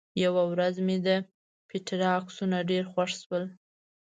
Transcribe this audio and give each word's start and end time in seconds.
یوه 0.23 0.43
ورځ 0.51 0.75
مې 0.85 0.97
د 1.07 1.09
پېټرا 1.69 2.09
عکسونه 2.19 2.57
ډېر 2.69 2.83
خوښ 2.91 3.11
شول. 3.21 3.43